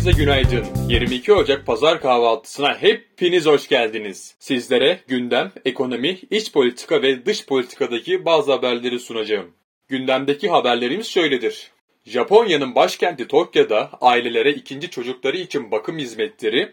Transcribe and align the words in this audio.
Herkese 0.00 0.22
günaydın. 0.24 0.66
22 0.88 1.32
Ocak 1.32 1.66
pazar 1.66 2.00
kahvaltısına 2.00 2.74
hepiniz 2.78 3.46
hoş 3.46 3.68
geldiniz. 3.68 4.34
Sizlere 4.38 5.00
gündem, 5.08 5.52
ekonomi, 5.64 6.18
iç 6.30 6.52
politika 6.52 7.02
ve 7.02 7.26
dış 7.26 7.46
politikadaki 7.46 8.24
bazı 8.24 8.52
haberleri 8.52 8.98
sunacağım. 8.98 9.50
Gündemdeki 9.88 10.48
haberlerimiz 10.48 11.06
şöyledir. 11.06 11.70
Japonya'nın 12.04 12.74
başkenti 12.74 13.28
Tokyo'da 13.28 13.90
ailelere 14.00 14.52
ikinci 14.52 14.90
çocukları 14.90 15.36
için 15.36 15.70
bakım 15.70 15.98
hizmetleri 15.98 16.72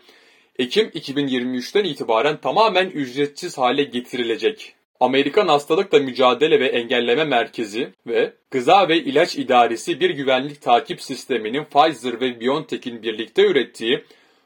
Ekim 0.59 0.88
2023'ten 0.88 1.84
itibaren 1.84 2.38
tamamen 2.38 2.90
ücretsiz 2.90 3.57
hale 3.57 3.84
getirilecek. 3.84 4.76
Amerikan 4.99 5.47
Hastalıkla 5.47 5.99
Mücadele 5.99 6.59
ve 6.59 6.67
Engelleme 6.67 7.23
Merkezi 7.23 7.93
ve 8.07 8.33
Gıza 8.51 8.89
ve 8.89 8.97
İlaç 8.97 9.35
İdaresi 9.35 9.99
bir 9.99 10.09
güvenlik 10.09 10.61
takip 10.61 11.01
sisteminin 11.01 11.63
Pfizer 11.63 12.21
ve 12.21 12.41
BioNTech'in 12.41 13.03
birlikte 13.03 13.47
ürettiği 13.47 14.03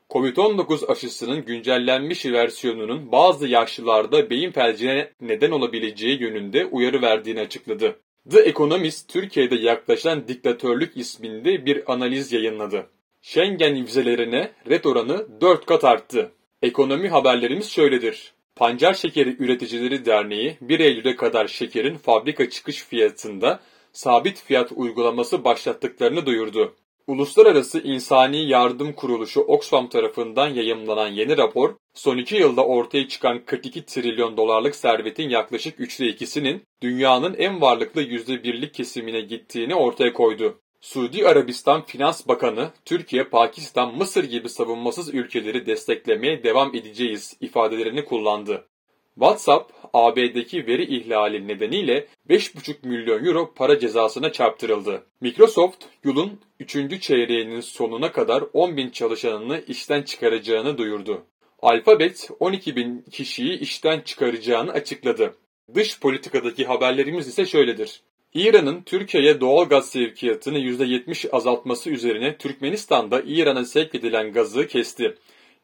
COVID-19 0.10 0.92
aşısının 0.92 1.46
güncellenmiş 1.46 2.26
versiyonunun 2.26 3.12
bazı 3.12 3.48
yaşlılarda 3.48 4.30
beyin 4.30 4.52
felcine 4.52 5.10
neden 5.22 5.52
olabileceği 5.52 6.22
yönünde 6.22 6.66
uyarı 6.66 7.02
verdiğini 7.02 7.40
açıkladı. 7.40 8.00
The 8.30 8.40
Economist, 8.40 9.10
Türkiye'de 9.10 9.56
yaklaşan 9.56 10.28
diktatörlük 10.28 10.98
isminde 10.98 11.66
bir 11.66 11.94
analiz 11.94 12.34
yayınladı. 12.34 12.88
Schengen 13.22 13.86
vizelerine 13.86 14.52
red 14.70 14.84
oranı 14.84 15.42
4 15.42 15.66
kat 15.66 15.84
arttı. 15.84 16.32
Ekonomi 16.62 17.10
haberlerimiz 17.10 17.72
şöyledir. 17.72 18.34
Pancar 18.62 18.94
Şekeri 18.94 19.36
Üreticileri 19.40 20.06
Derneği 20.06 20.58
1 20.62 20.80
Eylül'e 20.80 21.16
kadar 21.16 21.48
şekerin 21.48 21.98
fabrika 21.98 22.50
çıkış 22.50 22.84
fiyatında 22.84 23.60
sabit 23.94 24.44
fiyat 24.44 24.72
uygulaması 24.76 25.44
başlattıklarını 25.44 26.26
duyurdu. 26.26 26.76
Uluslararası 27.08 27.80
İnsani 27.80 28.50
Yardım 28.50 28.94
Kuruluşu 28.94 29.42
Oxfam 29.42 29.90
tarafından 29.90 30.48
yayımlanan 30.48 31.08
yeni 31.08 31.38
rapor, 31.38 31.76
son 31.94 32.18
iki 32.18 32.36
yılda 32.36 32.66
ortaya 32.66 33.08
çıkan 33.08 33.46
42 33.46 33.86
trilyon 33.86 34.38
dolarlık 34.38 34.76
servetin 34.76 35.30
yaklaşık 35.30 35.80
üçte 35.80 36.08
ikisinin 36.08 36.64
dünyanın 36.82 37.36
en 37.38 37.62
varlıklı 37.62 38.04
%1'lik 38.04 38.74
kesimine 38.74 39.22
gittiğini 39.22 39.76
ortaya 39.76 40.14
koydu. 40.14 40.62
Suudi 40.82 41.28
Arabistan 41.28 41.86
Finans 41.86 42.28
Bakanı, 42.28 42.72
Türkiye, 42.86 43.24
Pakistan, 43.24 43.98
Mısır 43.98 44.24
gibi 44.24 44.50
savunmasız 44.50 45.14
ülkeleri 45.14 45.66
desteklemeye 45.66 46.44
devam 46.44 46.76
edeceğiz 46.76 47.38
ifadelerini 47.42 48.06
kullandı. 48.06 48.68
WhatsApp, 49.14 49.74
AB'deki 49.94 50.68
veri 50.68 50.84
ihlali 50.84 51.48
nedeniyle 51.48 52.08
5,5 52.30 52.88
milyon 52.88 53.26
euro 53.26 53.54
para 53.54 53.80
cezasına 53.80 54.32
çarptırıldı. 54.32 55.04
Microsoft, 55.22 55.86
yılın 56.04 56.40
3. 56.60 57.02
çeyreğinin 57.02 57.62
sonuna 57.62 58.12
kadar 58.12 58.44
10 58.54 58.78
bin 58.78 58.90
çalışanını 58.90 59.64
işten 59.68 60.04
çıkaracağını 60.04 60.78
duyurdu. 60.78 61.26
Alphabet, 61.62 62.30
12 62.40 62.76
bin 62.76 63.02
kişiyi 63.12 63.60
işten 63.60 64.02
çıkaracağını 64.02 64.72
açıkladı. 64.72 65.36
Dış 65.76 66.00
politikadaki 66.00 66.66
haberlerimiz 66.66 67.28
ise 67.28 67.46
şöyledir. 67.46 68.02
İran'ın 68.34 68.82
Türkiye'ye 68.82 69.42
doğal 69.42 69.66
gaz 69.66 69.90
sevkiyatını 69.90 70.60
%70 70.60 71.30
azaltması 71.32 71.90
üzerine 71.90 72.38
Türkmenistan'da 72.38 73.22
İran'a 73.26 73.66
sevk 73.66 73.96
edilen 73.96 74.34
gazı 74.34 74.68
kesti. 74.68 75.16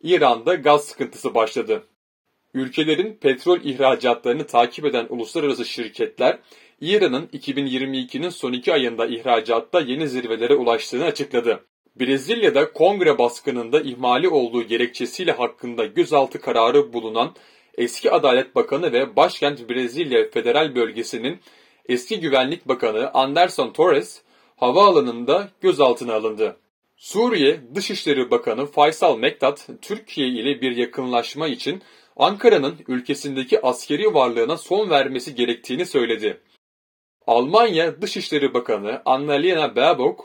İran'da 0.04 0.56
gaz 0.56 0.86
sıkıntısı 0.86 1.36
başladı. 1.36 1.84
Ülkelerin 2.54 3.14
petrol 3.22 3.60
ihracatlarını 3.64 4.48
takip 4.48 4.86
eden 4.86 5.06
uluslararası 5.10 5.66
şirketler, 5.66 6.40
İran'ın 6.82 7.28
2022'nin 7.28 8.30
son 8.30 8.54
iki 8.54 8.74
ayında 8.74 9.06
ihracatta 9.06 9.80
yeni 9.80 10.08
zirvelere 10.08 10.56
ulaştığını 10.56 11.06
açıkladı. 11.06 11.66
Brezilya'da 12.00 12.74
kongre 12.74 13.18
baskınında 13.18 13.82
ihmali 13.82 14.30
olduğu 14.30 14.64
gerekçesiyle 14.64 15.32
hakkında 15.32 15.86
gözaltı 15.86 16.42
kararı 16.42 16.94
bulunan 16.94 17.36
eski 17.78 18.12
Adalet 18.12 18.56
Bakanı 18.56 18.92
ve 18.92 19.16
başkent 19.16 19.70
Brezilya 19.70 20.30
Federal 20.30 20.76
Bölgesi'nin 20.76 21.40
eski 21.90 22.20
Güvenlik 22.20 22.68
Bakanı 22.68 23.12
Anderson 23.14 23.74
Torres 23.74 24.22
havaalanında 24.56 25.50
gözaltına 25.62 26.14
alındı. 26.14 26.58
Suriye 26.98 27.62
Dışişleri 27.76 28.32
Bakanı 28.32 28.66
Faysal 28.66 29.18
Mektat, 29.18 29.68
Türkiye 29.82 30.28
ile 30.28 30.62
bir 30.62 30.78
yakınlaşma 30.78 31.48
için 31.48 31.82
Ankara'nın 32.16 32.76
ülkesindeki 32.88 33.62
askeri 33.62 34.14
varlığına 34.14 34.58
son 34.58 34.90
vermesi 34.90 35.36
gerektiğini 35.36 35.86
söyledi. 35.86 36.42
Almanya 37.28 38.02
Dışişleri 38.02 38.54
Bakanı 38.54 39.02
Annalena 39.06 39.76
Baerbock, 39.76 40.22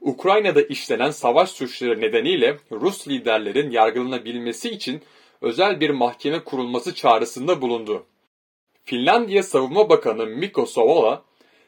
Ukrayna'da 0.00 0.62
işlenen 0.62 1.10
savaş 1.10 1.50
suçları 1.50 2.00
nedeniyle 2.00 2.56
Rus 2.72 3.08
liderlerin 3.08 3.70
yargılanabilmesi 3.70 4.70
için 4.70 5.02
özel 5.40 5.80
bir 5.80 5.90
mahkeme 5.90 6.44
kurulması 6.44 6.94
çağrısında 6.94 7.62
bulundu. 7.62 8.06
Finlandiya 8.88 9.42
Savunma 9.42 9.88
Bakanı 9.88 10.26
Mikko 10.26 10.66
Savola, 10.66 11.24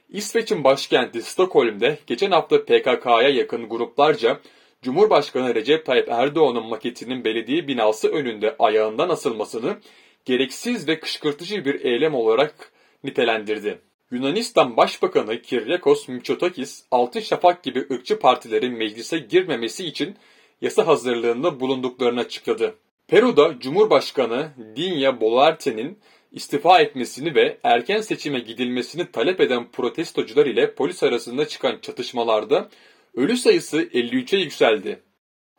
İsveç'in 0.09 0.65
başkenti 0.65 1.23
Stockholm'de 1.23 1.99
geçen 2.07 2.31
hafta 2.31 2.65
PKK'ya 2.65 3.29
yakın 3.29 3.69
gruplarca 3.69 4.41
Cumhurbaşkanı 4.83 5.55
Recep 5.55 5.87
Tayyip 5.87 6.09
Erdoğan'ın 6.09 6.67
maketinin 6.67 7.25
belediye 7.25 7.69
binası 7.69 8.09
önünde 8.09 8.57
ayağından 8.59 9.09
asılmasını 9.09 9.77
gereksiz 10.25 10.89
ve 10.89 11.01
kışkırtıcı 11.01 11.65
bir 11.65 11.85
eylem 11.85 12.15
olarak 12.15 12.73
nitelendirdi. 13.05 13.79
Yunanistan 14.11 14.77
Başbakanı 14.77 15.43
Kyriakos 15.43 16.09
Mitsotakis, 16.09 16.85
Altın 16.91 17.21
Şafak 17.21 17.63
gibi 17.63 17.87
ırkçı 17.93 18.19
partilerin 18.19 18.79
meclise 18.79 19.19
girmemesi 19.19 19.87
için 19.87 20.17
yasa 20.61 20.87
hazırlığında 20.87 21.61
bulunduklarını 21.61 22.21
açıkladı. 22.21 22.75
Peru'da 23.09 23.59
Cumhurbaşkanı 23.59 24.49
Dinya 24.77 25.21
Boluarte'nin 25.21 25.99
istifa 26.33 26.81
etmesini 26.81 27.35
ve 27.35 27.59
erken 27.63 28.01
seçime 28.01 28.39
gidilmesini 28.39 29.13
talep 29.13 29.41
eden 29.41 29.71
protestocular 29.71 30.47
ile 30.47 30.75
polis 30.75 31.03
arasında 31.03 31.49
çıkan 31.49 31.79
çatışmalarda 31.83 32.69
ölü 33.15 33.37
sayısı 33.37 33.83
53'e 33.83 34.39
yükseldi. 34.39 35.03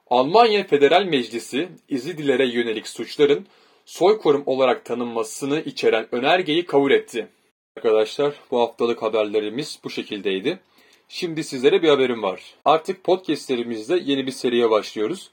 Almanya 0.07 0.67
Federal 0.67 1.03
Meclisi 1.03 1.69
İzidilere 1.89 2.47
yönelik 2.47 2.87
suçların 2.87 3.47
soykırım 3.85 4.43
olarak 4.45 4.85
tanınmasını 4.85 5.59
içeren 5.61 6.07
önergeyi 6.11 6.65
kabul 6.65 6.91
etti. 6.91 7.27
Arkadaşlar 7.77 8.33
bu 8.51 8.59
haftalık 8.59 9.01
haberlerimiz 9.01 9.79
bu 9.83 9.89
şekildeydi. 9.89 10.59
Şimdi 11.07 11.43
sizlere 11.43 11.81
bir 11.81 11.89
haberim 11.89 12.23
var. 12.23 12.41
Artık 12.65 13.03
podcastlerimizde 13.03 13.99
yeni 14.03 14.27
bir 14.27 14.31
seriye 14.31 14.69
başlıyoruz. 14.69 15.31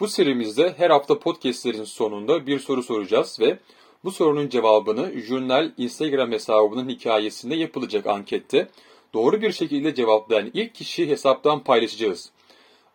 Bu 0.00 0.08
serimizde 0.08 0.74
her 0.76 0.90
hafta 0.90 1.18
podcastlerin 1.18 1.84
sonunda 1.84 2.46
bir 2.46 2.58
soru 2.58 2.82
soracağız 2.82 3.40
ve 3.40 3.58
bu 4.04 4.10
sorunun 4.10 4.48
cevabını 4.48 5.20
Jurnal 5.20 5.72
Instagram 5.78 6.32
hesabının 6.32 6.88
hikayesinde 6.88 7.54
yapılacak 7.54 8.06
ankette 8.06 8.68
doğru 9.14 9.42
bir 9.42 9.52
şekilde 9.52 9.94
cevaplayan 9.94 10.50
ilk 10.54 10.74
kişi 10.74 11.08
hesaptan 11.08 11.64
paylaşacağız. 11.64 12.30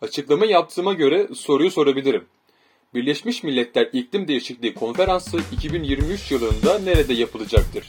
Açıklama 0.02 0.46
yaptığıma 0.46 0.94
göre 0.94 1.28
soruyu 1.36 1.72
sorabilirim. 1.72 2.26
Birleşmiş 2.94 3.44
Milletler 3.44 3.90
İklim 3.94 4.28
Değişikliği 4.28 4.74
Konferansı 4.74 5.38
2023 5.54 6.32
yılında 6.32 6.80
nerede 6.80 7.14
yapılacaktır? 7.14 7.86